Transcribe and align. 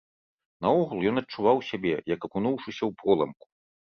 Наогул, 0.65 1.01
ён 1.09 1.19
адчуваў 1.21 1.57
сябе, 1.69 1.93
як 2.13 2.19
акунуўшыся 2.27 2.79
ў 2.85 2.91
проламку. 3.03 3.45